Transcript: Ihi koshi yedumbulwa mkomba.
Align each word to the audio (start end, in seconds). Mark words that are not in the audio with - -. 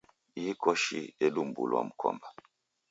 Ihi 0.39 0.53
koshi 0.61 0.99
yedumbulwa 1.21 1.79
mkomba. 1.89 2.27